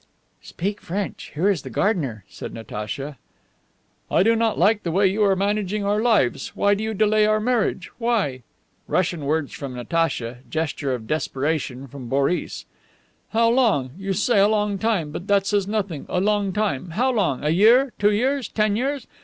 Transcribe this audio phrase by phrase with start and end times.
[0.41, 3.19] "Speak French; here is the gardener," said Natacha.
[4.09, 6.55] "I do not like the way you are managing our lives.
[6.55, 7.91] Why do you delay our marriage?
[7.99, 8.41] Why?"
[8.87, 10.39] (Russian words from Natacha.
[10.49, 12.65] Gesture of desperation from Boris.)
[13.29, 13.91] "How long?
[13.95, 15.11] You say a long time?
[15.11, 16.89] But that says nothing a long time.
[16.97, 17.43] How long?
[17.43, 17.93] A year?
[17.99, 18.47] Two years?
[18.49, 19.05] Ten years?